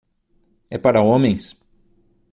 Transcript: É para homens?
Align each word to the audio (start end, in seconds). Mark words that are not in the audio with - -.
É 0.75 0.77
para 0.83 1.05
homens? 1.09 1.43